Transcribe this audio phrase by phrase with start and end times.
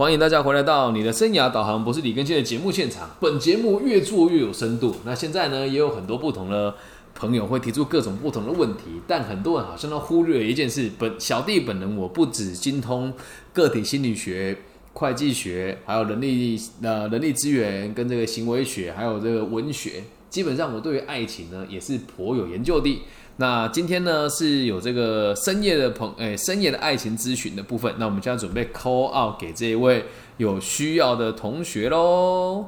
[0.00, 3.10] 欢迎大家回来到你的生涯导航，不是李根宪的节目现场。
[3.20, 4.96] 本节目越做越有深度。
[5.04, 6.74] 那现在呢，也有很多不同的
[7.14, 13.12] 朋友会提出各种不同的问题，但很多人好像都忽略了一件事：本小弟本人我不只精通
[13.52, 14.56] 个体心理学、
[14.94, 20.02] 会计学，还有人力呃人力资源跟这个行为学，还有这个文学。
[20.30, 23.02] 基本上我对于爱情呢也是颇有研究的。
[23.36, 30.04] 那今天呢是有这个深夜的朋诶深夜的爱情咨询的部分，那我们现在准备 call out 给这一位
[30.36, 32.66] 有需要的同学喽。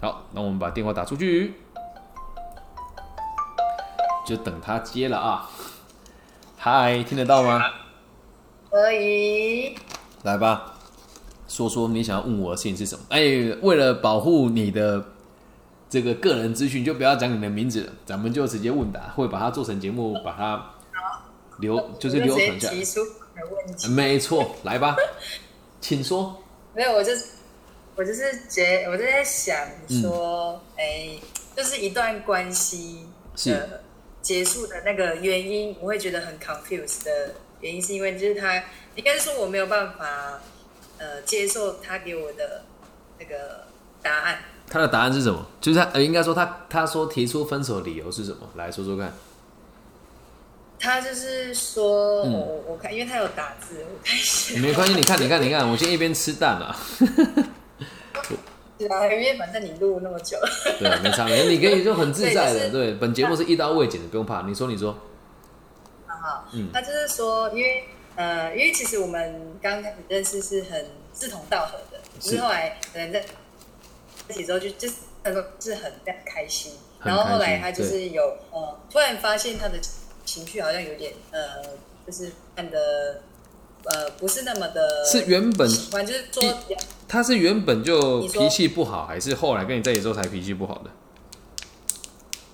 [0.00, 1.54] 好，那我们把电话打出去，
[4.26, 5.50] 就等他接了啊。
[6.56, 7.60] 嗨，听得到吗？
[8.70, 9.74] 可以。
[10.22, 10.74] 来吧，
[11.48, 13.04] 说说你想要问我的事情是什么？
[13.10, 13.20] 哎，
[13.62, 15.04] 为了保护你的。
[15.92, 20.70] 这个个人资讯就不要讲你的名字了，咱们就直接问答，会把它做成节目，把它
[21.58, 22.70] 留就是留存下。
[22.70, 24.96] 提出问题，没错，来吧，
[25.82, 26.42] 请说。
[26.74, 27.12] 没有，我就
[27.94, 29.54] 我就是觉，我就在想
[29.86, 31.10] 说，哎，
[31.54, 33.06] 就是一段关系
[33.44, 33.82] 的
[34.22, 38.56] 结束的那个原因，我会觉得很 confused 的原因，是因为就是他
[38.94, 40.40] 应该是说我没有办法
[40.96, 42.64] 呃接受他给我的
[43.18, 43.66] 那个
[44.00, 44.38] 答案。
[44.72, 45.44] 他的答案是什么？
[45.60, 48.48] 就是他呃，应该说他他说提出分手的理由是什么？
[48.54, 49.12] 来说说看。
[50.80, 54.58] 他就是说，我我看，因为他有打字，我看一下。
[54.58, 56.74] 没关系，你看，你看，你看，我先一边吃蛋啊。
[58.78, 60.38] 对啊，因为反正你录那么久。
[60.80, 62.70] 对，没差，没你可以就很自在的。
[62.70, 64.40] 对，本节目是一刀未剪的，不用怕。
[64.42, 64.96] 你说，你说。
[66.06, 67.84] 好好，嗯，他就是说，因为
[68.16, 73.22] 呃，因为其实我们刚开始认识是很志同道合的，是后来可能在。
[74.32, 74.94] 之后就就是
[75.24, 76.72] 他说是很非常开心，
[77.04, 79.78] 然后后来他就是有呃突然发现他的
[80.24, 81.62] 情绪好像有点呃
[82.06, 83.20] 就是变得
[83.84, 86.42] 呃不是那么的，是原本喜欢就是说
[87.08, 90.90] 他是原本就脾气不好，还是后来跟你在一起之后才脾气不好的？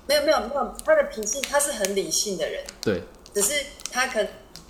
[0.06, 3.02] 没有没有没有，他的脾气他是很理性的人，对，
[3.34, 3.52] 只是
[3.92, 4.26] 他可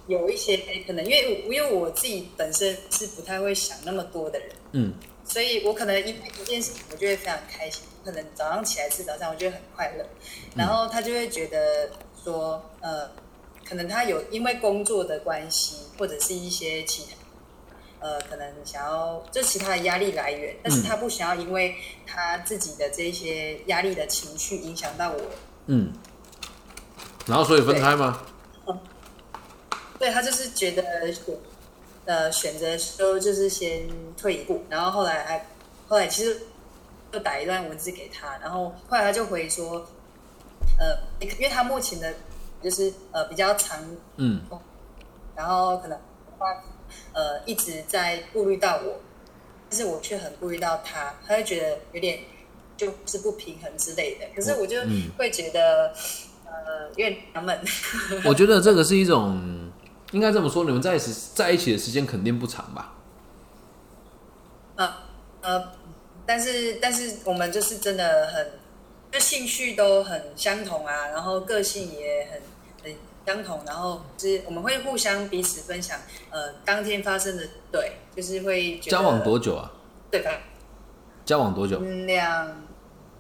[0.09, 0.57] 有一些
[0.87, 4.93] 可能因为因为我自己本身是不太会想那么多的人，嗯。
[5.29, 7.85] 所以我可能一一件事情，我就会非常开心。
[8.05, 10.05] 可能早上起来吃早餐，我就会很快乐。
[10.57, 11.91] 然后他就会觉得
[12.25, 13.11] 说，呃，
[13.69, 25.21] 可能他有因为工作的关系，或者是一些其他，呃，可能想要就其他的压力来源，但是他不想要因为他自己的这些压力的情绪影响到我。
[25.67, 25.93] 嗯。
[27.27, 28.23] 然后所以分开吗？
[29.99, 30.83] 对他就是觉得。
[32.09, 33.87] 呃，选择说就是先
[34.17, 35.47] 退一步，然后后来还
[35.87, 36.41] 后来其实
[37.13, 39.87] 就打一段文字给他，然后后来他就回说，
[40.79, 42.15] 呃，因为他目前的
[42.63, 43.79] 就是呃比较长，
[44.17, 44.41] 嗯，
[45.37, 45.99] 然后可能
[46.39, 46.47] 他
[47.13, 48.99] 呃一直在顾虑到我，
[49.69, 52.21] 但是我却很顾虑到他，他会觉得有点
[52.75, 54.79] 就是不平衡之类的，可是我就
[55.19, 55.93] 会觉得
[56.47, 57.61] 呃有点纳闷。
[58.25, 59.68] 我觉得这个是一种。
[60.13, 62.95] 应该这么说，你们在一起在一起的时间肯定不长吧？
[64.77, 64.95] 呃
[65.43, 65.73] 呃，
[66.25, 68.53] 但是但是我们就是真的很，
[69.13, 72.41] 就兴趣都很相同啊，然后个性也很
[72.83, 72.97] 很
[73.27, 75.99] 相同，然后是我们会互相彼此分享，
[76.31, 79.71] 呃，当天发生的，对，就是会交往多久啊？
[80.11, 80.31] 对吧？
[81.25, 81.79] 交往多久？
[81.81, 82.07] 两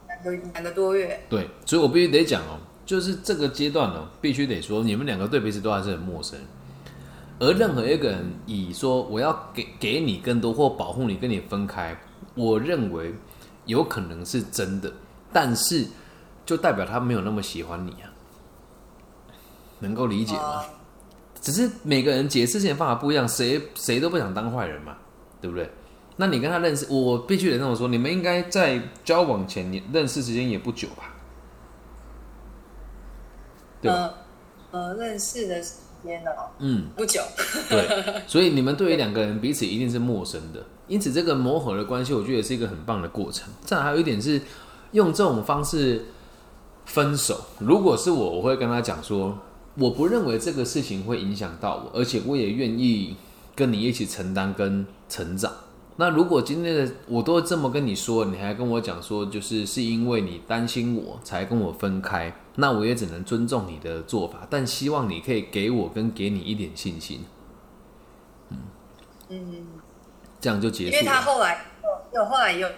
[0.07, 1.21] 两个两个多月。
[1.29, 6.39] 对，所以我必须得讲哦，就是这个阶段呢，必须得说，你们两个对彼此都还是很陌生。
[7.41, 11.97] 而任何一个人以说我要给给你更多或保护你跟你分开，
[12.35, 13.15] 我认为
[13.67, 14.93] 有可能是真的，
[15.33, 15.87] 但是
[16.45, 18.11] 就代表他没有那么喜欢你啊，
[19.79, 20.65] 能够理解吗？
[21.41, 24.97] 只是每个人解释事情方法不一样，谁谁都不想当坏人嘛，
[25.41, 25.71] 对不对？
[26.17, 31.15] 那你跟他认识，我必须得这么说，你们应该在交往前你认识时间也不久吧？
[33.83, 34.13] 呃
[34.73, 35.63] 呃，认识的。
[36.03, 36.23] 天
[36.59, 37.21] 嗯，不久。
[37.69, 43.49] 对，所以你们对于两个人彼此一定是陌生的，因此这个磨合的关系，我觉得是一个很棒的过程。
[43.65, 44.41] 再还有一点是，
[44.93, 46.07] 用这种方式
[46.85, 47.41] 分手。
[47.59, 49.39] 如果是我，我会跟他讲说，
[49.77, 53.17] 我不认为这个事情会影响到我，而且我也愿意
[53.55, 55.53] 跟你一起承担跟成长。
[56.01, 67.25] 那如果今天的我都这么跟你说，你还跟我讲说，就是是因为你担心我才跟我分开，那我也只能尊重你的做法，但希望你可以给我跟给你一点信心。
[68.51, 68.59] 嗯。
[69.29, 69.67] 嗯，
[70.41, 70.93] 这样就结束。
[70.93, 71.65] 因为他后来
[72.13, 72.69] 有后来有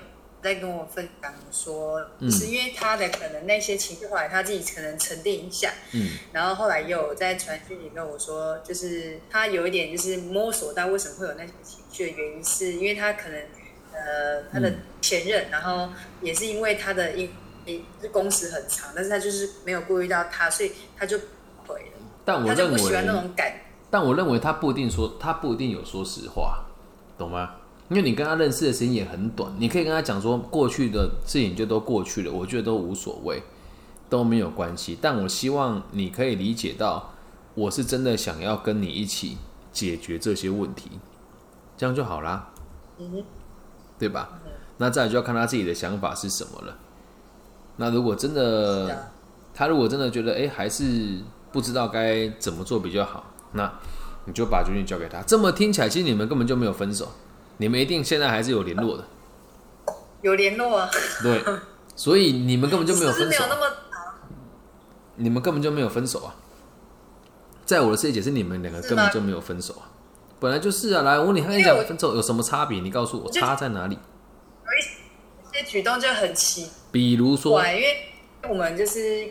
[0.42, 2.30] 在跟我分享说，嗯。
[2.30, 6.10] 是因为他的可能那些情绪后来他自己可能沉淀一下，嗯。
[6.30, 13.40] 然后后来又有在传讯里跟我说，就是他有一点就是摸索到为什么会有那些情绪的原因，是因为他可能
[13.94, 14.78] 呃他的嗯。
[15.00, 15.88] 前任，然后
[16.20, 17.32] 也是因为他的因就
[18.00, 21.18] 是工时很长，但是他就是没有顾虑到他，所以他就
[21.66, 23.52] 毁了，但我认他不喜欢那为，种感。
[23.90, 26.64] 但我认为他不一定说，他不一定有说实话，
[27.18, 27.56] 懂吗？
[27.88, 33.42] 因为你跟他认识的时间也很短，你可以跟他讲说过去的事情就都过去了，我觉得都无所谓，
[34.08, 34.96] 都没有关系。
[35.02, 37.12] 但我希望你可以理解到，
[37.54, 39.38] 我是真的想要跟你一起
[39.72, 40.88] 解决这些问题，
[41.76, 42.52] 这样就好啦，
[42.98, 43.24] 嗯哼，
[43.98, 44.38] 对吧？
[44.78, 46.78] 那再来就要看他自己的想法是什么了。
[47.80, 49.08] 那如果真的，啊，
[49.54, 51.18] 他如果真的觉得哎、诶还是
[51.50, 53.72] 不知道该怎么做比较好，那
[54.26, 55.22] 你就把决定交给他。
[55.22, 57.08] 这么听起来，其实你们根本就没有分手，
[57.56, 59.04] 你们一定现在还是有联络的，
[60.20, 60.90] 有联络啊，
[61.22, 61.42] 对，
[61.96, 63.76] 所以你们根本就没有分手啊只是没有，那么
[65.16, 66.34] 你们根本就没有分手啊。
[67.64, 69.88] 在我的世界解是你们两个根本就没有分手啊，
[70.38, 71.00] 本来就是啊。
[71.00, 72.78] 来，我问你，跟你讲分手有什么差别？
[72.80, 73.98] 你告诉我差在哪里？
[75.64, 77.96] 举动就很奇比如说，怪，因为
[78.48, 79.28] 我们就是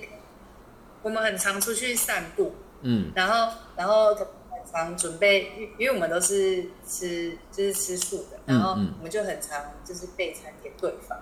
[1.01, 4.25] 我们很常出去散步，嗯然后然后很
[4.71, 11.17] 常准备，因因为我们都是吃就是吃素的，嗯然后嗯我们就很常就是备餐给对方。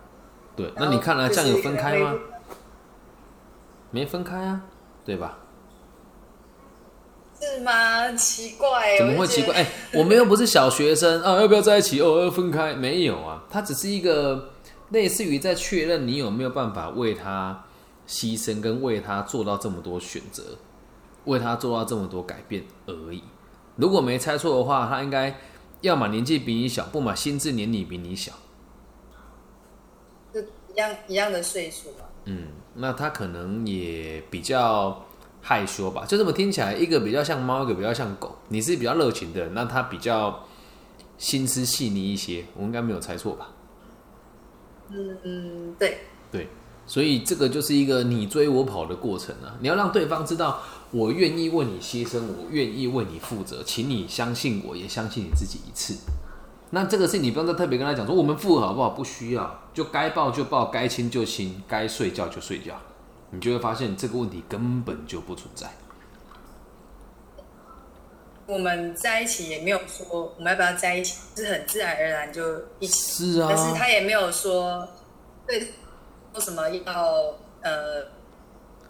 [0.56, 2.15] 对，那你看来、就是这样有分开吗？
[3.92, 4.62] 没分开啊，
[5.06, 5.38] 对吧？
[7.39, 8.12] 是吗？
[8.13, 9.53] 奇怪，怎么会奇怪？
[9.53, 12.01] 哎、我们又不是小学生啊，要不要在一起？
[12.01, 12.74] 哦，要分开？
[12.74, 14.50] 没有啊，它只是一个
[14.89, 17.66] 类似于在确认你有没有办法为他
[18.07, 20.57] 牺牲，跟为他做到这么多选择，
[21.25, 23.24] 为他做到这么多改变而已。
[23.75, 25.38] 如果没猜错的话，他应该
[25.81, 28.31] 要么年纪比你小，不嘛心智年龄比你小。
[30.34, 32.06] 就一样一样的岁数吧。
[32.25, 35.06] 嗯，那他可能也比较
[35.42, 38.38] 害羞吧，就这么听起来，一个比较像猫，一个比较像狗。
[38.48, 40.45] 你是比较热情的，那他比较
[41.18, 43.50] 心思细腻一些，我应该没有猜错吧？
[44.89, 46.00] 嗯，对，
[46.31, 46.48] 对，
[46.86, 49.56] 所以这个就是一个你追我跑的过程啊。
[49.60, 50.62] 你要让对方知道，
[50.92, 55.95] 我愿意为你牺牲，我愿意为你负责，请你相信我，也相信你自己一次。
[56.69, 58.89] 那这个事你不用再特别跟他讲说我们复合好不好？
[58.89, 62.75] 不需要，就该抱就抱，该亲就亲，该睡觉就睡觉。
[63.31, 65.69] 你就会发现这个问题根本就不存在。
[68.48, 72.42] 我们在一起也没有说我们要不要在一起，是很自然而然就
[72.80, 73.34] 一起。
[73.34, 74.88] 是啊，但是他也没有说
[75.46, 75.74] 对
[76.34, 78.04] 说什么要呃，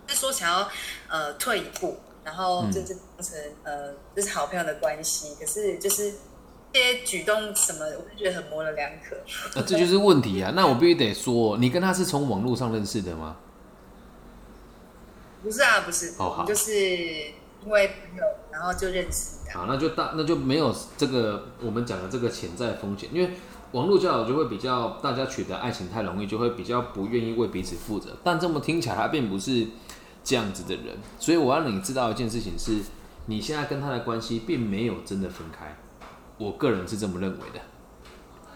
[0.07, 0.69] 是说想要
[1.09, 5.36] 呃退一步，然后嗯就是当成、呃就是好朋友的关系。
[5.39, 6.13] 可是就是
[6.71, 9.18] 这些举动什么，我就觉得很模棱两可。
[9.56, 10.51] 那这就是问题啊。
[10.56, 13.38] 那我必须得说，你跟他是从网络上认识的吗？
[15.42, 17.31] 不是啊，不是，我们就是
[17.65, 19.51] 因为朋友，然后就认识的。
[19.54, 23.31] 好，那就大那就没有这个我们讲的这个潜在风险，因为
[23.71, 28.15] 网络交友就会比较大家取得爱情太容易，就会比较不愿意为彼此负责。
[28.24, 29.68] 但这么听起来，他并不是
[30.24, 32.80] 这样子的人，所以我要让你知道一件事情是，
[33.25, 35.77] 你现在跟他的关系并没有真的分开，
[36.38, 37.59] 我个人是这么认为的。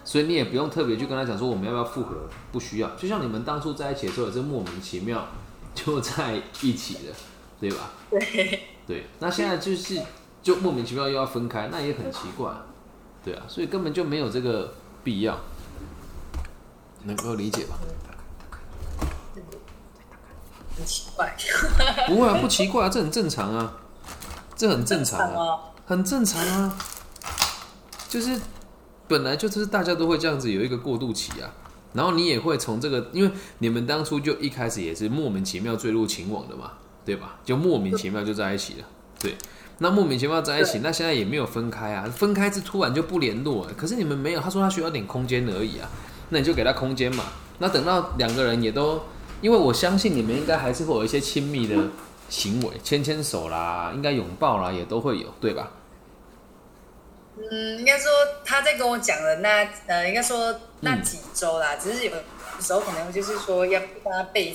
[0.04, 2.90] 所以你也不用特别去跟他讲说我们要不要复合，不需要。
[2.96, 5.28] 就像你们当初在一起的时候，也是莫名其妙
[5.76, 7.16] 就在一起了，
[7.60, 7.92] 对吧？
[8.10, 10.02] 对，对，那现在就是
[10.42, 12.52] 就莫名其妙又要分开，那也很奇怪，
[13.24, 14.74] 对啊，所以根本就没有这个
[15.04, 15.38] 必要，
[17.04, 17.78] 能够理解吧？
[20.78, 21.36] 很奇怪。
[22.08, 23.78] 不会啊，不奇怪啊，这很正常啊，
[24.56, 26.78] 这很正常啊，很正常啊，
[28.10, 28.40] 就是
[29.08, 31.54] 本来就是大家都会这样子有一个过渡期啊，
[31.94, 36.72] 然后你也会从这个，因为你们当初就一开始也是莫名其妙坠入情网的嘛，
[37.06, 37.40] 对吧？
[37.44, 38.86] 就莫名其妙就在一起了，
[39.20, 39.36] 对。
[39.84, 43.74] 那莫名其妙在一起，那现在也没有分开啊，分开是突然就不联络了。
[43.74, 45.90] 可是你们没有，他说他需要点空间而已啊，
[46.30, 47.24] 那你就给他空间嘛。
[47.58, 49.04] 那等到两个人也都，
[49.42, 51.76] 因为我相信你们应该还是会有一些亲密的
[52.30, 55.72] 行为，牵牵手啦，应该拥抱啦，也都会有，对吧？
[57.38, 58.12] 嗯，应该说
[58.46, 64.54] 他在跟我讲的那呃，应该说那几周啦，只是有有时候可能就是说要帮他备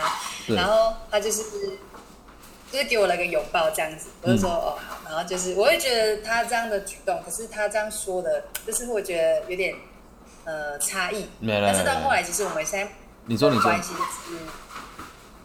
[0.00, 1.42] 他，然后他就是
[2.70, 9.74] 就是给我了个拥抱这样子，我就说、哦好，然后就是我会觉得他这样的举动，可是他这样说的，就是会觉得有点
[10.44, 12.92] 呃差异，没来但是到后来其实我们现在
[13.26, 14.38] 你说你说关系就是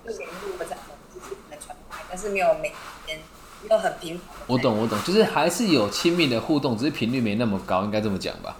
[0.05, 0.79] 就联络这样，
[1.13, 2.73] 就是可能传开，但是没有每
[3.05, 3.19] 天
[3.61, 4.25] 没有很频繁。
[4.47, 8.57] 我懂我懂，就是还是有亲密的互动，只是频率没那么高，应该这么讲吧？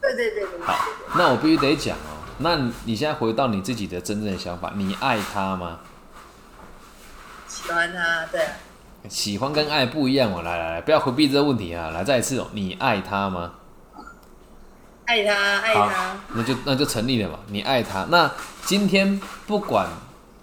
[0.00, 0.74] 对对对对好，
[1.16, 2.11] 那我必须得讲哦。
[2.42, 5.78] 那你现在回到你自己的真正的想法，你爱他吗？
[7.46, 8.52] 喜欢他，对啊，
[9.08, 10.42] 喜欢跟爱不一样哦。
[10.42, 11.90] 来来来，不要回避这个问题啊！
[11.90, 13.52] 来再一次哦，你爱他吗？
[15.04, 17.38] 爱他爱他，，那就那就成立了嘛。
[17.48, 18.30] 你爱他，那
[18.64, 19.86] 今天不管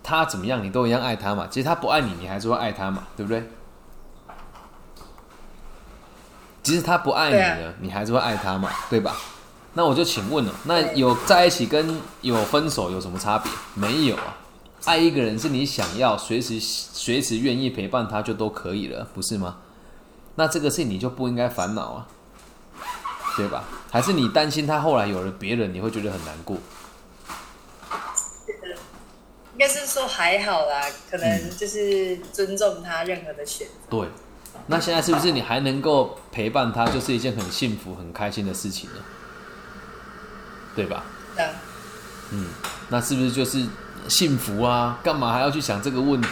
[0.03, 1.47] 他怎么样，你都一样爱他嘛。
[1.49, 3.49] 其实他不爱你，你还是会爱他嘛，对不对？
[6.61, 9.15] 即使他不爱你了，你还是会爱他嘛，对吧？
[9.73, 13.51] 那我就请问了，那有在一起跟有分手有什么差别？
[13.75, 14.37] 没有啊。
[14.85, 19.57] 爱一个人是你想要随时随时愿意陪伴他就都可以了，不是吗？
[20.35, 22.07] 那这个事你就不应该烦恼啊，
[23.35, 23.65] 对吧？
[23.91, 26.57] 还是你担心他后来有了别人，你会觉得很难过？
[29.53, 33.73] 应该是说还好啦，可能就是尊重他任何的选择。
[33.89, 34.07] 对，
[34.67, 38.95] 那现在是不是你还能够陪伴他，就是一件很幸福、很开心的事情呢？
[40.75, 41.03] 对吧？
[41.35, 41.49] 对啊，
[42.31, 42.45] 嗯，
[42.89, 43.65] 那是不是就是
[44.07, 44.99] 幸福啊？
[45.03, 46.29] 干嘛还要去想这个问题？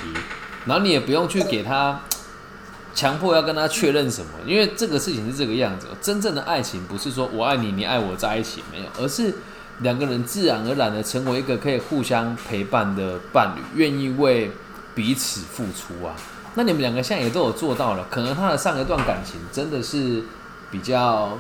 [0.65, 2.00] 然后你也不用去给他
[2.94, 5.98] 强迫要跟他确认什么，因为这个事情是这个样子哦。
[6.01, 9.34] 真正的爱情不是说我爱你，你爱我在一起没有，而是
[9.79, 14.51] 两个人自然而然的成为一个可以互相陪伴的伴侣，愿意为
[14.96, 16.15] 彼此付出啊。
[16.56, 20.24] 那你们两个现在也都有做到了，可能他的上一段感情真的是
[20.72, 21.38] 比较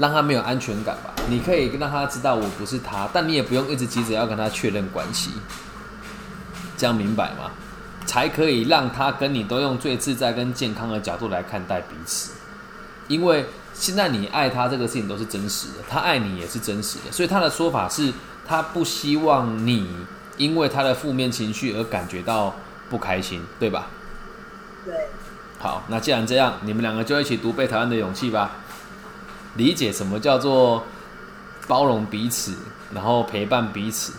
[0.00, 1.14] 让他没有安全感吧。
[1.28, 5.30] 你可以让他知道我不是他，但你也不用一直急着要跟他确认关系，
[6.76, 7.52] 这样明白吗？
[8.06, 12.32] 才可以让他跟你都用最自在跟健康的角度来看待彼此。
[13.06, 18.12] 因为现在你爱他这个事情都是真实的，他爱你也是真实的，所以他的说法是
[18.46, 19.86] 他不希望你
[20.36, 22.56] 因为他的负面情绪而感觉到
[22.88, 23.86] 不开心，对吧？
[24.84, 24.94] 对，
[25.58, 28.56] 好，那既然这样，你们两个就一起读《被讨厌的勇气》吧，
[29.60, 30.82] 理解什么叫做
[31.68, 32.54] 包容彼此，
[32.94, 34.14] 然后陪伴彼此，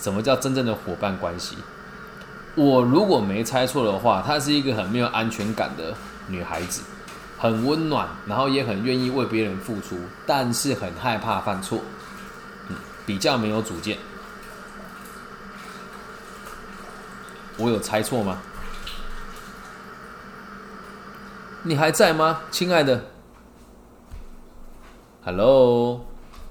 [0.00, 1.56] 什么叫真正的伙伴关系。
[2.54, 5.92] 我如果没猜错的话，她是一个很没有安全感的
[6.28, 6.82] 女孩子，
[7.36, 11.80] 很温暖，然后也很愿意为别人付出，但是很害怕犯错，
[12.68, 13.98] 嗯，比较没有主见。
[17.56, 18.38] 我有猜错吗？
[21.64, 23.04] 你还在吗，亲爱的
[25.26, 26.02] ？Hello，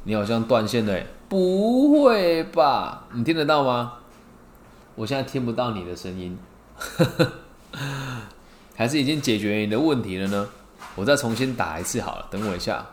[0.04, 3.06] 你好像断线了诶，不会吧？
[3.14, 3.94] 你听得到吗？
[4.96, 6.38] 我现在听不到你的声音，
[8.76, 10.50] 还是已经解决你的问题了呢？
[10.96, 12.86] 我再重新打一次好了，等我一下。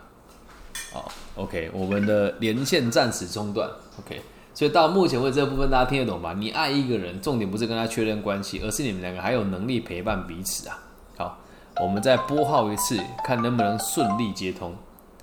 [0.92, 3.68] 好，OK，我们的连线暂时中断。
[3.98, 4.22] OK，
[4.54, 6.32] 所以到目前为止这部分大家听得懂吧？
[6.38, 10.78] 你爱一个人，重点不是跟他确认关系，而是你们两个还有能力陪伴彼此啊。
[11.18, 11.38] 好，
[11.80, 14.72] 我们再拨号一次，看能不能顺利接通。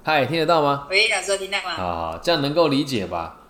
[0.10, 0.88] 嗨，听得到吗？
[0.90, 1.70] 我也想说听到吗？
[1.74, 3.42] 啊，这样能够理解吧？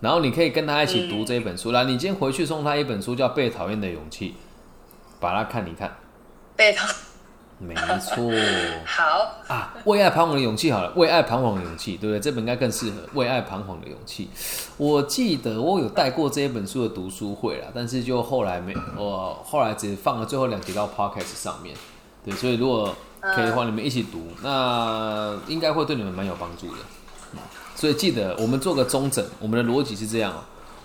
[0.00, 1.72] 然后你可以跟他一起读这一本书。
[1.72, 4.30] 来，你今天回去送他一本书，叫《被讨厌的勇气》，
[5.20, 5.94] 把它看一看。
[6.56, 6.88] 被讨
[7.60, 8.32] 没错
[8.86, 12.18] 好，啊，为爱彷徨的勇气好了，为爱彷徨的勇气，对不对？
[12.18, 14.30] 这本应该更适合为爱彷徨的勇气。
[14.78, 21.76] 我记得我有带过这一本书的读书会啦，但是就后来没，我后来只放了最后两集到 podcast 上面。
[22.24, 26.78] 对，所以如果可以的话，你们一起读，那应该会对你们蛮有帮助的。
[27.76, 30.34] 所以记得我们做个中整，我们的逻辑是这样：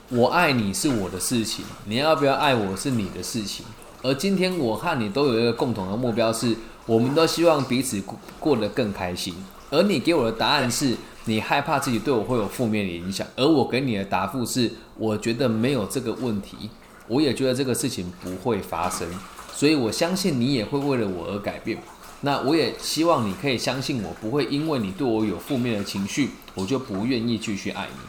[0.10, 3.66] 我爱你是我的事情，你要不要爱我是你的事情。
[4.04, 8.02] 而今天我和你都有一个共同的目标是，我们都希望彼此
[8.40, 9.34] 过得更开心。
[9.72, 16.70] 而你给我的答案是你害怕自己对我会有负面的影响，而我给你的答复是我觉得没有这个问题，
[17.08, 19.08] 我也觉得这个事情不会发生，
[19.54, 21.78] 所以我相信你也会为了我而改变。
[22.22, 28.00] 那我也希望你可以相信我，不会因为你对我有负面的情绪，我就不愿意继续爱你。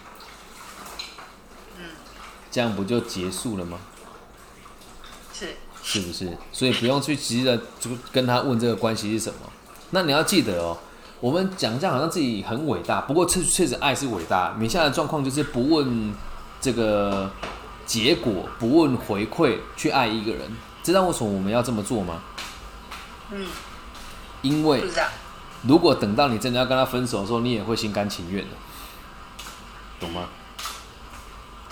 [1.78, 1.84] 嗯
[2.50, 3.78] 这样不就结束了吗？
[5.32, 6.36] 是是不是？
[6.52, 9.40] 所以不用去急着就跟他问这个关系是什么。
[9.90, 10.78] 那你要记得哦，
[11.20, 14.56] 我们讲这样好像自己很伟大，不过确确实爱是伟大。
[14.58, 16.14] 你现在的状况就是不问
[16.60, 17.30] 这个
[17.84, 20.50] 结果，不问回馈去爱一个人。
[20.82, 22.22] 知道为什么我们要这么做吗？
[23.32, 23.46] 嗯，
[24.42, 24.82] 因为
[25.66, 28.50] 如果等到你真的要跟他分手的时候，你也会心甘情愿的，
[29.98, 30.28] 懂吗？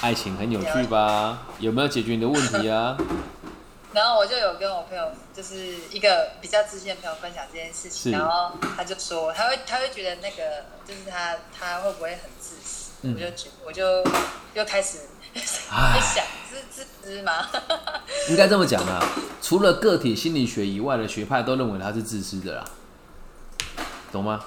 [0.00, 1.42] 爱情很有趣吧？
[1.58, 2.96] 有没有解决你的问题啊？
[3.94, 12.83] 然后我就有跟我朋友，就是一个比较自信的朋友分享这件事情，然后他就说，他会他会觉得那个就是他他会不会很自私？
[13.04, 13.82] 嗯我就觉我就
[14.54, 14.98] 又开始
[15.70, 17.32] 唉在想自自私吗？
[18.30, 19.04] 应该这么讲啦，
[19.42, 22.64] 除了个体心理学以外的学派都认为他是自私的啦，
[24.10, 24.40] 懂吗？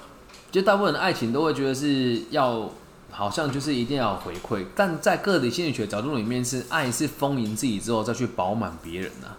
[0.49, 2.71] 就大部分的爱情都会觉得是要，
[3.11, 9.37] 好像就是一定要回馈，但在个体心理学角度里面，是爱是丰盈自己之后再去饱满别人啊，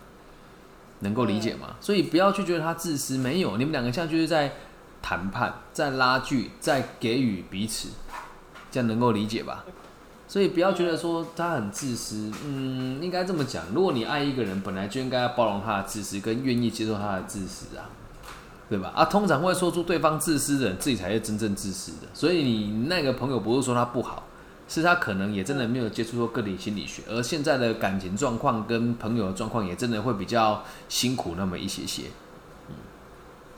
[1.01, 1.75] 能够理解吗？
[1.81, 4.53] 所以不要去觉得他自私，没有，你们两个现在就是在
[5.03, 7.89] 谈判，在拉锯，在给予彼此，
[8.71, 9.65] 这样能够理解吧？
[10.27, 17.89] 所以不要觉得说他很自私，嗯，应该这么讲，如果你爱一个人，本来就应该要包容他的自私，跟愿意接受他的自私啊。
[18.71, 18.93] 对吧？
[18.95, 22.09] 啊，通常会说出对方自私的人，自己才是真正自私的。
[22.13, 24.25] 所以你那个朋友不是说他不好，
[24.69, 32.03] 是他可能也真的没有接触过个体心理学，而现在的感情状况跟朋友的状况也真的会比较辛苦那么一些些。
[32.69, 32.75] 嗯，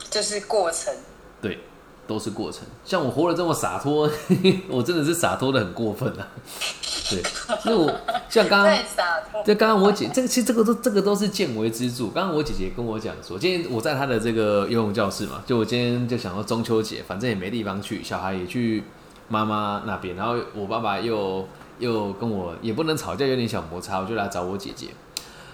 [0.09, 0.93] 这是过程。
[1.41, 1.59] 对。
[2.07, 4.09] 都是过程，像我活得这么洒脱，
[4.67, 6.27] 我真的是洒脱的很过分啊！
[7.09, 7.21] 对，
[7.65, 7.93] 那我
[8.29, 8.77] 像刚刚，
[9.45, 12.07] 就刚刚我姐，这个其实这个都这个都是见微知著。
[12.07, 18.83] 刚刚我姐姐跟我讲说，今天我在她的这个游泳教室嘛，就我今天就想到中秋节，反正也没地方去，小孩也去
[19.29, 21.47] 妈妈那边，然后我爸爸又
[21.79, 24.87] 又跟我也不能吵架，有点小摩擦，我就来找我姐姐。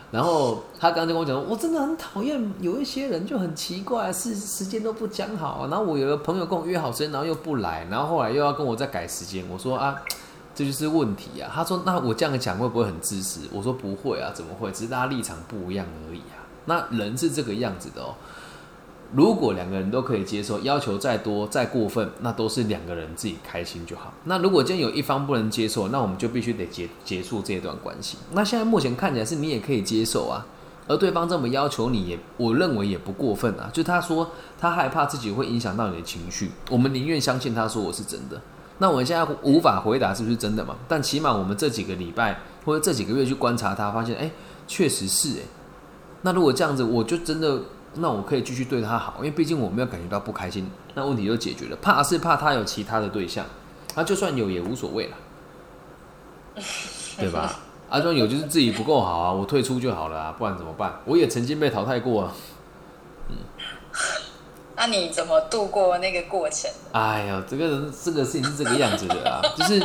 [0.09, 5.67] 然后他刚才跟我讲，我真的很讨厌有一些人就很奇怪，是时间都不讲好。
[5.69, 9.43] 然后我有个朋友跟我约好时间，然后又不来，然后后来又要跟我再改时间。
[9.49, 10.01] 我说啊，
[10.55, 11.51] 这就是问题啊。
[11.53, 13.41] 他说那我这样讲会不会很自私？
[13.51, 14.71] 我说不会啊，怎么会？
[14.71, 16.39] 只是大家立场不一样而已啊。
[16.65, 18.15] 那人是这个样子的哦。
[19.13, 24.13] 如果两个人都可以接受，要求再多再过分，那都是两个人自己开心就好。
[24.25, 28.17] 那如果今天有一方不能接受，那我们就必须得结结束这段关系。
[28.33, 30.45] 那现在目前看起来是你也可以接受啊，
[30.87, 33.69] 而对方这么要求你也，我认为也不过分啊。
[33.71, 38.41] 就他说他害怕自己会影响到你的情绪，我们宁愿相信他说我是真的。
[38.79, 40.75] 那我现在无法回答是不是真的嘛？
[40.85, 44.29] 但起码我们这几个礼拜或者这几个月去观察他，发现哎，
[44.67, 45.43] 确实是哎。
[46.23, 47.61] 那如果这样子，我就真的。
[47.99, 51.75] 那我可以继续对他好，因为毕竟我没有感觉到不开心，那问题就解决了。
[51.81, 53.45] 怕是怕他有其他的对象，
[53.95, 55.17] 那就算有也无所谓了，
[57.19, 57.59] 对吧？
[57.89, 60.99] 阿庄有就是自己不够好啊，我退出就好了啊，不然怎么办？
[61.05, 62.33] 我也曾经被淘汰过啊。
[63.29, 63.35] 嗯，
[64.75, 66.69] 那你怎么度过那个过程？
[66.91, 69.81] 哎呀，这个人这个事情是这个样子的啊，就是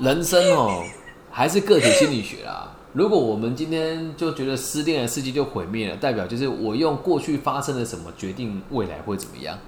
[0.00, 0.82] 人生哦，
[1.30, 2.74] 还是个体心理学啊。
[2.94, 9.58] 如果我们今天就觉得失恋的世界就毁灭了，代表就是我用过去发生了什么决定未来会怎么样。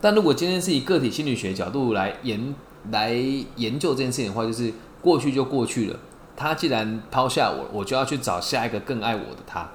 [0.00, 2.54] 但如果今天是以个体心理学角度来研
[2.90, 3.14] 来
[3.56, 5.98] 研究这件事情的话，就是过去就过去了。
[6.36, 9.70] 他既然抛下我，我就要去找下一个更爱我的他。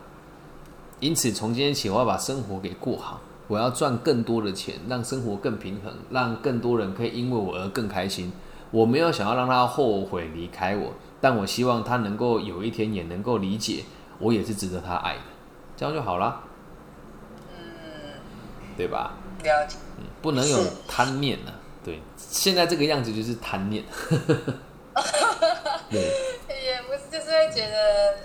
[1.00, 8.32] 因此，从今天起，我要把生活给过好，我要赚更多的钱，让生活更平衡，让更多人可以因为我而更开心。
[8.70, 10.94] 我没有想要让他后悔离开我。
[11.22, 13.84] 但我希望他能够有一天也能够理解，
[14.20, 15.22] 我也是值得他爱的，
[15.78, 16.42] 这样就好了。
[17.56, 17.62] 嗯，
[18.76, 19.14] 对吧？
[19.44, 19.78] 了解。
[20.00, 21.54] 嗯，不能有贪念啊。
[21.84, 23.84] 对，现在这个样子就是贪念。
[25.90, 26.00] 对，
[26.48, 27.76] 也不是，就是会觉得，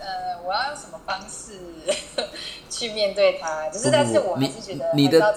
[0.01, 1.59] 呃，我要用什么方式？
[2.77, 5.35] 去面对他，只是但是我还是觉得你的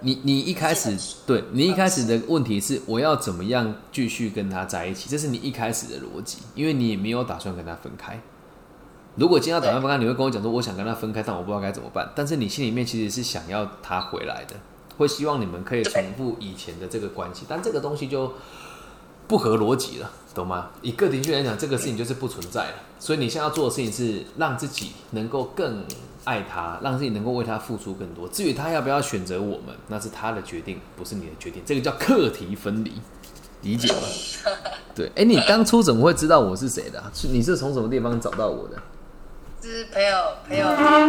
[0.00, 0.96] 你你一开始
[1.26, 8.18] 对你一开始的问题是我要怎么样继续跟他在一起，这是你一开始的逻辑，因为你也没有打算跟他分开。
[9.16, 12.10] 如果今天要打算分开，你会跟我讲说我想跟他分开，但我不知道该怎么办。
[12.14, 14.54] 但是你心里面其实是想要他回来的，
[14.96, 18.32] 会希望你们可以重复以前的这个关系，但这个东西就
[19.26, 20.70] 不合逻辑了，懂吗？
[20.82, 22.74] 以个体去来讲，这个事情就是不存在了。
[22.98, 25.84] 所以你现在要做的事情是让自己能够更。
[26.24, 28.28] 爱他，让自己能够为他付出更多。
[28.28, 31.62] 至于他要不要选择我们，那是他的决定，不是你的决定。
[31.64, 32.92] 这个叫课题分离，
[33.62, 34.00] 理解吗？
[34.94, 37.02] 对，哎，你当初怎么会知道我是谁的？
[37.32, 38.76] 你是从什么地方找到我的？
[39.62, 40.66] 是朋友，朋友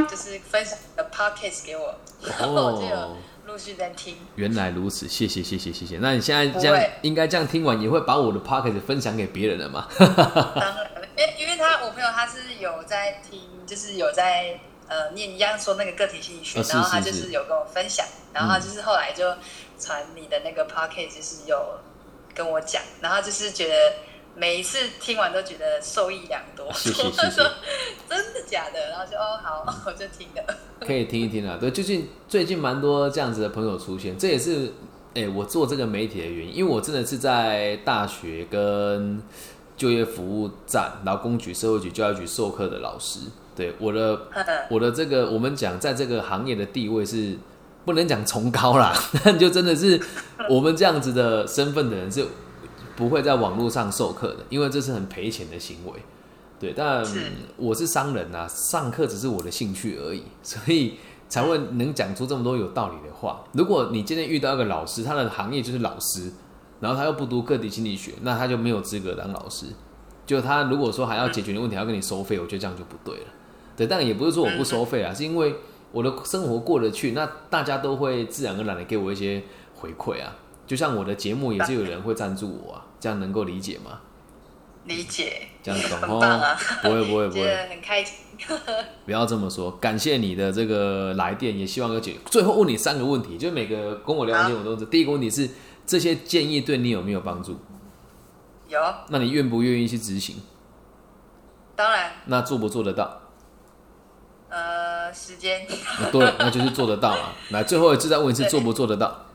[0.08, 1.96] 就是分享的 podcast 给我，
[2.40, 3.18] 然后 我就有
[3.50, 4.16] 陆续在听。
[4.36, 5.98] 原来如此，谢谢，谢谢，谢谢。
[6.00, 9.88] 那你现在这样应该这样听完，也会把我的 p o c k e t 分享给别人了吗？
[9.98, 10.08] 当
[10.60, 14.60] 然，因因为他我朋友他是有在听，就是有在。
[14.92, 19.24] 呃，念一样说那个个体心理学，然后他就是有跟我分享，然后他就是后来就
[19.80, 21.78] 传你的那个 p o c k e t 就是有
[22.34, 23.76] 跟我讲，然后就是觉得
[24.36, 26.72] 每一次听完都觉得受益良多。
[26.74, 27.44] 谢谢谢谢。
[28.08, 28.90] 真的假的？
[28.90, 30.56] 然后就哦好， 我就听了。
[30.86, 34.72] 可以听一听啊，对，最近最近蛮多这样子的朋友出现，这也是
[35.14, 39.22] 哎我做这个媒体的原因，因为我真的是在大学跟
[39.76, 43.20] 就业服务站、劳工局、社会局、教育局授课的老师。
[43.56, 44.22] 对我的
[44.70, 47.38] 我的这个，我们讲在这个行业的地位是
[47.84, 50.00] 不能讲崇高啦，但 就真的是
[50.50, 52.26] 我们这样子的身份的人是
[53.00, 55.94] 不会在网络上授课的，因为这是很赔钱的行为。
[56.60, 57.02] 对，但
[57.56, 60.96] 我是商人啊，上课只是我的兴趣而已， 所以
[61.30, 63.42] 才会能讲出这么多有道理的话。
[63.54, 66.30] 如果你今天遇到一个老师，他的行业就是老师，
[66.82, 69.68] 然后他又不读个体心理学，那他就没有资格当老师。
[70.26, 73.28] 就他如果说还要解决你问题，要跟你收费，我觉得这样就不对了。
[73.78, 75.56] 对，但也不是说我不收费啊，是因为
[75.94, 79.42] 我的生活过得去，那大家都会自然而然的给我一些
[79.76, 80.36] 回馈啊。
[80.70, 84.02] 就像我的节目也是有人会赞助我啊，这样能够理解吗？
[84.86, 86.56] 理解，这样懂很棒啊！
[86.84, 88.18] 不会不会不觉会，很开心。
[89.04, 89.72] 不要这么说。
[89.72, 92.18] 感谢你的这个来电，也希望有解。
[92.28, 94.86] 最后问你三个问题，就每个跟我聊天我都是。
[94.86, 95.50] 第一个问题是，
[95.88, 97.58] 这些建议对你有没有帮助？
[98.68, 100.36] 有，那你愿不愿意去执行？
[101.76, 103.22] 当然，那做不做得到？
[104.50, 107.34] 呃，时间啊对，那就是做得到嘛。
[107.50, 109.26] 来，最后一次再问一次， 做不做得到？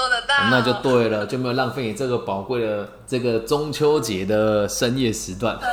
[0.00, 5.58] 做得到，那就对了，就没有浪费你这个宝贵的这个中秋节的深夜时段。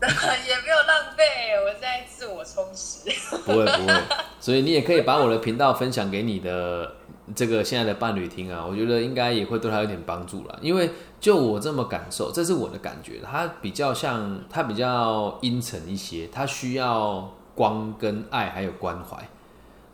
[0.00, 1.24] 也没有浪费，
[1.62, 3.10] 我在自我充实。
[3.44, 3.94] 不 会不会，
[4.40, 6.94] 所以你也可以把我的频道分享给你的
[7.34, 10.58] 这个现在的伴侣听啊，我觉得应该也会对他有点帮助了。
[10.62, 19.28] 因为就我这么感受，这是我的感觉，他比较像他比较阴沉一些，他需要光跟爱还有关怀，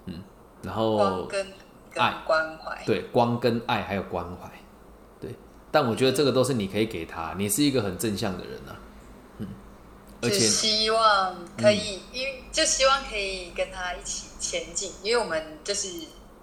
[0.05, 0.23] 嗯，
[0.63, 1.47] 然后光跟跟
[1.97, 2.15] 爱。
[2.25, 4.51] 关怀，对光跟爱还有关怀，
[5.21, 5.35] 对，
[5.71, 8.77] 但我觉得这个都是你可以给他，你是一个很正向的人啊，
[9.39, 9.49] 嗯，
[10.23, 15.89] 而就且希望可以，因为就希望可以跟他一起前进，因为我们就是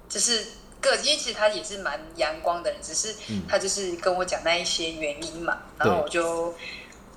[0.09, 0.45] 就是
[0.79, 3.43] 各，因为其实他也是蛮阳光的人，只是嗯。
[3.47, 6.53] 他就是跟我讲那一些原因嘛，然后我就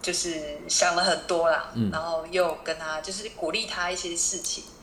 [0.01, 1.91] 就是想了很多啦，嗯。
[1.91, 4.76] 然后又跟他就是鼓励他一些事情，嗯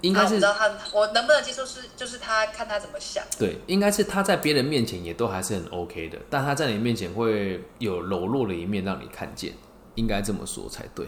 [0.00, 9.52] 应该是我不知道他我能不能接受是就是他看他怎么想，对，应该是他在别人面前也都还是很 OK 的，但他在你面前会有柔弱的一面让你看见，
[9.94, 11.06] 应该这么说才对。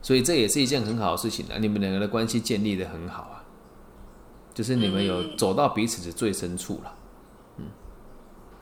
[0.00, 3.44] 所以这也是一件很好的事情啊，你们两个的关系建立的很好啊，
[4.52, 6.94] 就是你们有嗯走到彼此的最深处了。
[7.58, 7.66] 嗯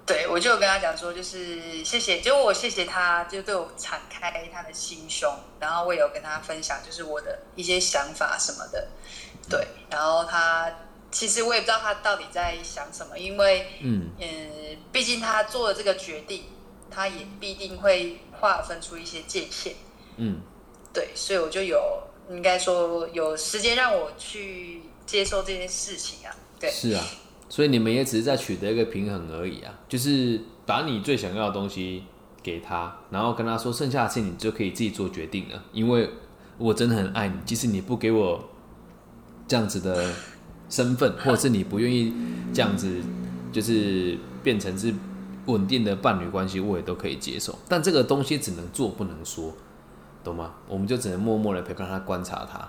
[0.06, 8.88] 对，我就有跟他讲说，就是谢谢，就我谢谢他，就对我敞开他的心胸，然后我也有跟他分享，就是我的一些想法什么的，
[9.50, 10.72] 对，然后他
[11.10, 14.26] 其实我也不知道他到底在想什么，因为嗯，嗯，
[14.92, 16.44] 毕竟他做了这个决定，
[16.88, 19.74] 他也必定会划分出一些界限，
[20.16, 20.40] 嗯，
[20.92, 21.82] 对，所以我就有
[22.30, 27.04] 应该说有时间让我去接受这件事情啊，对，是啊，
[27.48, 32.04] 所以你们也只是在取得一个平衡而已啊，就是把你最想要的东西
[32.40, 36.08] 给他，然后跟他说剩下的事情你就可以自己做决定了，因为
[36.56, 38.48] 我真的很爱你，即使你不给我
[39.50, 40.12] 这样子的
[40.68, 42.14] 身份， 或者是你不愿意
[42.54, 43.02] 这样子，
[43.50, 44.94] 就是变成是
[45.46, 47.58] 稳定的伴侣关系，我也都可以接受。
[47.68, 49.52] 但这个东西只能做不能说，
[50.22, 50.54] 懂吗？
[50.68, 52.68] 我们就只能默默的陪伴他，观察他。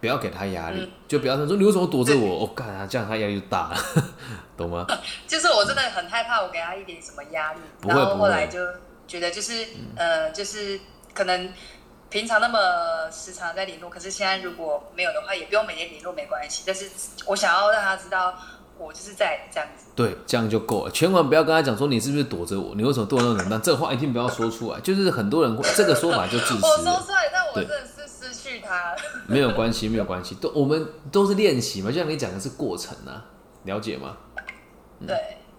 [0.00, 2.38] 不要给他压力，嗯就不要说你为什么躲着我？
[2.40, 3.76] 我、 干啊，这样他压力就大了，
[4.56, 4.86] 懂吗？
[5.28, 8.58] 就是我真的很害怕我给他一点什么压力，不会然后不会嗯后来就
[9.06, 9.52] 觉得就是、
[9.94, 10.80] 呃，就是
[11.14, 11.50] 可能
[12.12, 12.58] 平常那么
[13.10, 16.62] 时常在联络，可是现在如果没有的话，也不用每天联络没关系。
[16.66, 16.86] 但是
[17.26, 18.34] 我想要让他知道，
[18.76, 19.86] 我就是在这样子。
[19.96, 20.90] 对，这样就够了。
[20.90, 23.58] 千万不要跟他讲说你是不是躲着我，你为什么对我那么冷淡？
[23.62, 24.78] 这话一定不要说出来。
[24.80, 28.94] 就是很多人会这个说法就自我私我， 说出来，但我真的是失去他。
[29.26, 33.24] 没有关系，没有关系，都我们都是练习嘛，就像你讲的是过程啊，
[33.64, 34.18] 了解吗？
[35.06, 35.16] 对，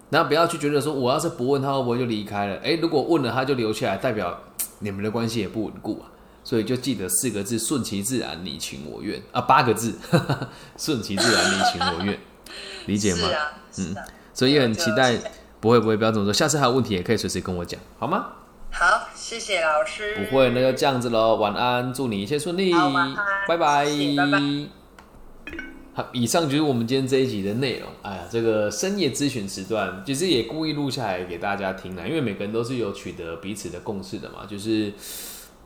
[0.08, 2.60] 然后不要去觉得说我要是不问他会不会就离开了？
[2.62, 4.38] 哎，如果问了他就留下来，代表
[4.78, 6.13] 你们的关系也不稳固啊。
[6.44, 9.40] 所以就记得四个字：顺其自然，你情我愿啊。
[9.40, 9.98] 八个字：
[10.78, 12.18] 顺其自然，你情我愿，
[12.86, 13.34] 理解吗是？
[13.34, 14.04] 啊，是啊。
[14.32, 15.16] 所以也很期待，
[15.60, 16.32] 不会不会，不要这么说。
[16.32, 18.26] 下次还有问题也可以随时跟我讲，好吗？
[18.70, 20.16] 好，谢谢老师。
[20.16, 21.36] 不会，那就这样子喽。
[21.36, 22.72] 晚安，祝你一切顺利
[23.48, 23.86] 拜拜。
[25.94, 27.88] 好，以上就是我们今天这一集的内容。
[28.02, 34.44] 哎呀，这个深夜咨询时段，其实也故意录下来给大家听了，因为每个人都是有取得彼此的共识的嘛。
[34.44, 34.92] 就是，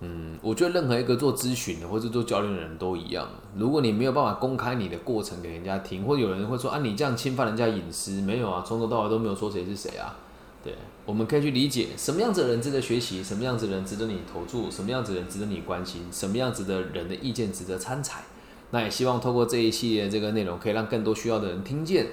[0.01, 3.29] 嗯，我觉得任何一个做咨询的或者做教练的人都一样。
[3.57, 10.17] 如果你没有办法公开你的过程给人家听，或者有人会说啊，你这样侵犯人家隐私，没有啊，从头到尾都没有说谁是谁啊。
[10.63, 18.23] 对，我们可以去理解什么样子的人值得学习，什么样子的人值得你投注，什么样子的人值得你关心，什么样子的人的意见值得参采。
[18.71, 22.09] 那也希望透过这一系列这个内容，可以让更多需要的人听见。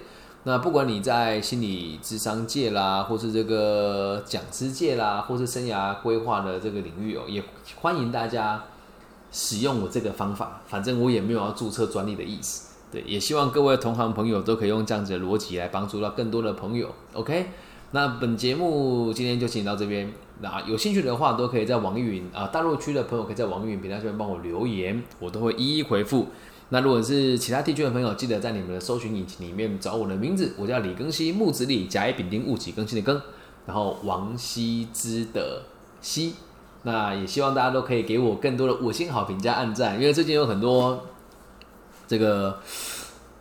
[0.47, 7.43] 那不管你在心理智商界啦，或是这个讲师界啦，或是生涯规划的这个领域哦，也
[7.81, 8.63] 欢迎大家
[9.31, 10.61] 使用我这个方法。
[10.67, 12.75] 反正我也没有要注册专利的意思。
[12.91, 16.93] 对，也希望各位同行朋友都可以用这样子的逻辑来帮助到更多的朋友。
[17.13, 17.47] OK，
[17.89, 20.13] 那本节目今天就请到这边。
[20.41, 26.27] 那有兴趣的话，都可以在网易云啊大陆区的朋友可以在网易云平台上面帮我留言，我都会一一回复。
[26.69, 33.21] 那如果是其他地区的朋友，记得在你们的搜寻引擎里面找我的名字，我叫李庚希，木子李，甲乙丙丁戊己庚辛的庚，
[33.67, 35.61] 然后王羲之的
[36.01, 36.33] 羲。
[36.81, 41.05] 那也希望大家都可以给我更多的五星好评加按赞，因为最近有很多
[42.07, 42.59] 这个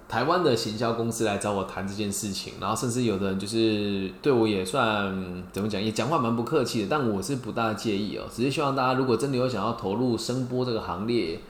[0.06, 11.40] 台湾的行销公司来找我谈这件事情，然后甚至有的人就是对我也算怎么讲，也讲话蛮不客气的，但我是不大介意哦，只是希望大家如果真的有想要投入声波这个行列。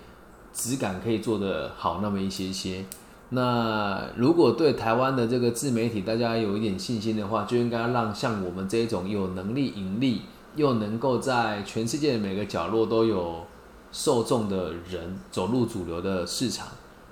[0.55, 2.87] 质感可以做得好那么一些些。
[3.31, 10.23] 那如果对台湾的这个自媒体大家有一点信心的话，就应该让像我们这种有能力盈利，
[10.55, 13.45] 又能够在全世界的每个角落都有
[13.91, 16.69] 受众的人走入主流的市场，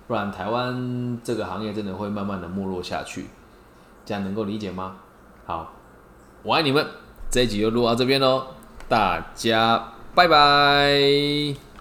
[0.07, 3.27] 不然台湾这个行业真的会慢慢的没落下去。
[4.05, 4.97] 这样能够理解吗？
[5.47, 5.73] 好，
[6.43, 6.87] 我爱你们。
[7.31, 8.45] 这一集就录到这边喽，
[8.89, 11.72] 大家拜拜。